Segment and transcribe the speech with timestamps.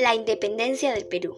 [0.00, 1.36] La independencia del Perú.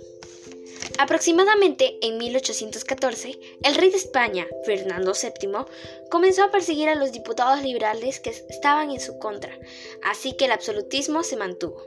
[0.96, 5.64] Aproximadamente en 1814, el rey de España, Fernando VII,
[6.10, 9.58] comenzó a perseguir a los diputados liberales que estaban en su contra,
[10.04, 11.82] así que el absolutismo se mantuvo.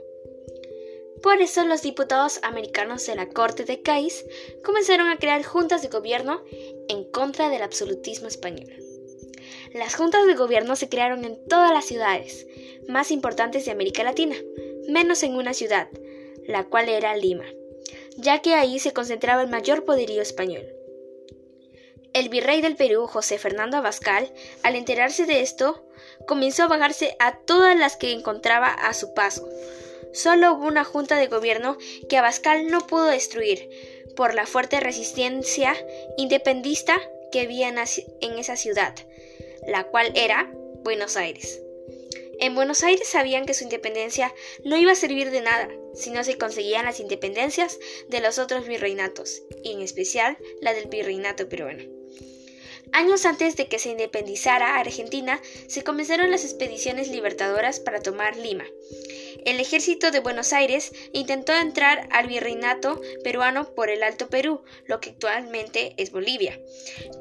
[1.22, 4.26] Por eso los diputados americanos de la Corte de Cádiz
[4.62, 6.44] comenzaron a crear juntas de gobierno
[6.88, 8.70] en contra del absolutismo español.
[9.72, 12.46] Las juntas de gobierno se crearon en todas las ciudades
[12.86, 14.36] más importantes de América Latina,
[14.88, 15.88] menos en una ciudad,
[16.46, 17.44] la cual era Lima,
[18.16, 20.66] ya que ahí se concentraba el mayor poderío español.
[22.12, 24.32] El virrey del Perú, José Fernando Abascal,
[24.62, 25.84] al enterarse de esto,
[26.26, 29.46] comenzó a bajarse a todas las que encontraba a su paso.
[30.14, 31.76] Solo hubo una junta de gobierno
[32.08, 33.68] que Abascal no pudo destruir
[34.16, 35.76] por la fuerte resistencia
[36.16, 36.98] independista
[37.30, 38.94] que había en esa ciudad,
[39.66, 40.50] la cual era
[40.82, 41.65] Buenos Aires.
[42.38, 46.22] En Buenos Aires sabían que su independencia no iba a servir de nada si no
[46.22, 51.84] se conseguían las independencias de los otros virreinatos, y en especial la del virreinato peruano.
[52.92, 58.66] Años antes de que se independizara Argentina, se comenzaron las expediciones libertadoras para tomar Lima,
[59.46, 65.00] el ejército de Buenos Aires intentó entrar al virreinato peruano por el Alto Perú, lo
[65.00, 66.60] que actualmente es Bolivia,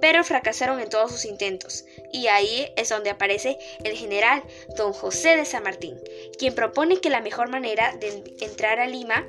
[0.01, 4.43] pero fracasaron en todos sus intentos, y ahí es donde aparece el general
[4.75, 5.99] don José de San Martín,
[6.39, 9.27] quien propone que la mejor manera de entrar a Lima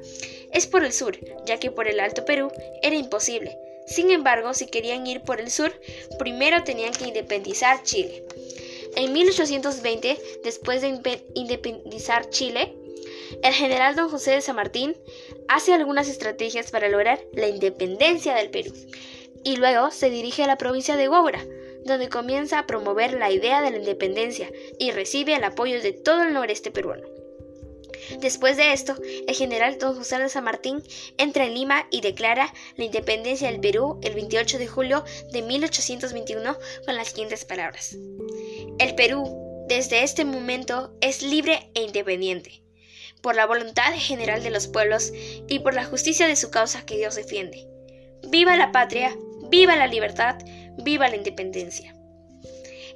[0.52, 2.50] es por el sur, ya que por el Alto Perú
[2.82, 3.58] era imposible.
[3.86, 5.78] Sin embargo, si querían ir por el sur,
[6.18, 8.24] primero tenían que independizar Chile.
[8.96, 12.74] En 1820, después de independizar Chile,
[13.42, 14.96] el general don José de San Martín
[15.48, 18.72] hace algunas estrategias para lograr la independencia del Perú
[19.44, 21.44] y luego se dirige a la provincia de Huaura,
[21.84, 26.24] donde comienza a promover la idea de la independencia y recibe el apoyo de todo
[26.24, 27.06] el noreste peruano.
[28.20, 28.96] Después de esto,
[29.26, 30.82] el general don José de San Martín
[31.16, 36.56] entra en Lima y declara la independencia del Perú el 28 de julio de 1821
[36.84, 37.96] con las siguientes palabras.
[38.78, 42.65] El Perú, desde este momento, es libre e independiente
[43.26, 45.12] por la voluntad general de los pueblos
[45.48, 47.66] y por la justicia de su causa que Dios defiende.
[48.28, 49.16] Viva la patria,
[49.50, 50.38] viva la libertad,
[50.78, 51.92] viva la independencia.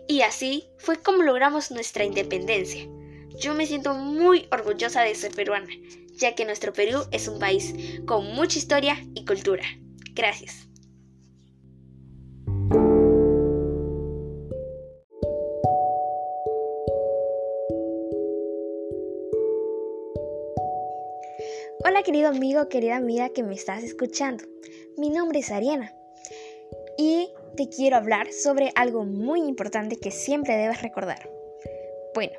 [0.07, 2.87] Y así fue como logramos nuestra independencia.
[3.41, 5.75] Yo me siento muy orgullosa de ser peruana,
[6.13, 7.75] ya que nuestro Perú es un país
[8.07, 9.65] con mucha historia y cultura.
[10.15, 10.69] Gracias.
[21.83, 24.45] Hola querido amigo, querida amiga que me estás escuchando.
[24.99, 25.95] Mi nombre es Ariana
[26.99, 31.31] y te quiero hablar sobre algo muy importante que siempre debes recordar.
[32.15, 32.35] Bueno,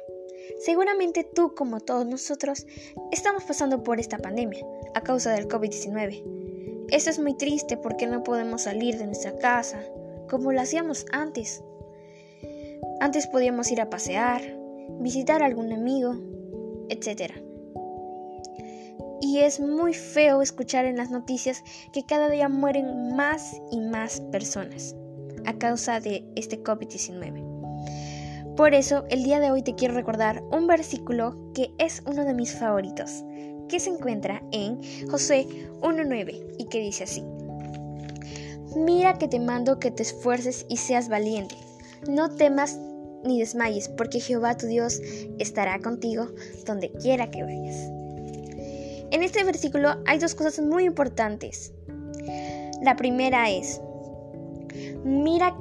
[0.64, 2.68] seguramente tú como todos nosotros
[3.12, 4.64] estamos pasando por esta pandemia
[4.94, 6.88] a causa del COVID-19.
[6.92, 9.84] Eso es muy triste porque no podemos salir de nuestra casa
[10.30, 11.64] como lo hacíamos antes.
[13.00, 14.44] Antes podíamos ir a pasear,
[15.00, 16.16] visitar a algún amigo,
[16.90, 17.51] etc.
[19.22, 24.20] Y es muy feo escuchar en las noticias que cada día mueren más y más
[24.20, 24.96] personas
[25.46, 28.56] a causa de este COVID-19.
[28.56, 32.34] Por eso, el día de hoy te quiero recordar un versículo que es uno de
[32.34, 33.24] mis favoritos,
[33.70, 35.48] que se encuentra en José
[35.82, 37.24] 1.9 y que dice así.
[38.76, 41.56] Mira que te mando que te esfuerces y seas valiente.
[42.08, 42.78] No temas
[43.24, 45.00] ni desmayes, porque Jehová tu Dios
[45.40, 46.28] estará contigo
[46.66, 48.01] donde quiera que vayas.
[49.12, 51.74] En este versículo hay dos cosas muy importantes.
[52.82, 53.82] La primera es,
[55.04, 55.56] mira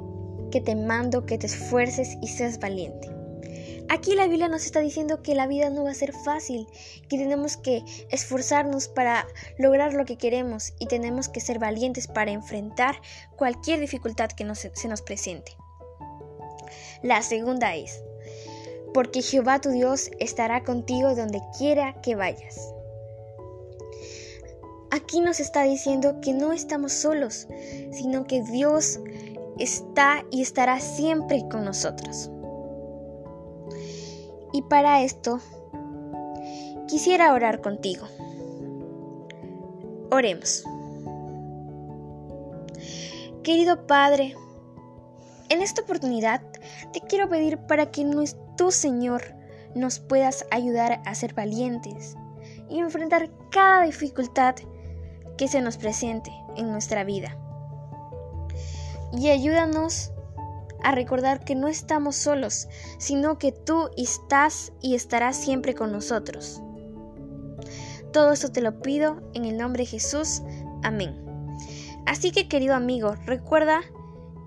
[0.51, 3.09] que te mando que te esfuerces y seas valiente.
[3.89, 6.65] Aquí la Biblia nos está diciendo que la vida no va a ser fácil,
[7.09, 12.31] que tenemos que esforzarnos para lograr lo que queremos y tenemos que ser valientes para
[12.31, 12.95] enfrentar
[13.35, 15.57] cualquier dificultad que se nos presente.
[17.03, 18.01] La segunda es,
[18.93, 22.73] porque Jehová tu Dios estará contigo donde quiera que vayas.
[24.91, 27.47] Aquí nos está diciendo que no estamos solos,
[27.91, 28.99] sino que Dios
[29.57, 32.29] está y estará siempre con nosotros.
[34.51, 35.39] Y para esto,
[36.89, 38.05] quisiera orar contigo.
[40.11, 40.65] Oremos.
[43.43, 44.35] Querido Padre,
[45.47, 46.41] en esta oportunidad
[46.91, 48.05] te quiero pedir para que
[48.57, 49.35] tu Señor
[49.73, 52.17] nos puedas ayudar a ser valientes
[52.69, 54.55] y enfrentar cada dificultad
[55.41, 57.35] que se nos presente en nuestra vida.
[59.11, 60.11] Y ayúdanos
[60.83, 62.67] a recordar que no estamos solos,
[62.99, 66.61] sino que tú estás y estarás siempre con nosotros.
[68.13, 70.43] Todo esto te lo pido en el nombre de Jesús.
[70.83, 71.19] Amén.
[72.05, 73.81] Así que querido amigo, recuerda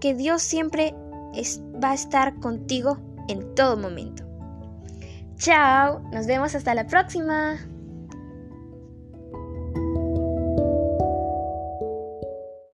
[0.01, 0.95] que Dios siempre
[1.83, 4.23] va a estar contigo en todo momento.
[5.39, 7.59] Chao, nos vemos hasta la próxima.